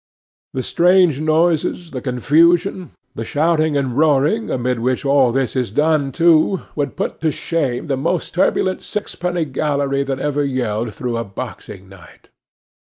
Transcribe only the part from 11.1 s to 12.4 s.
a boxing night.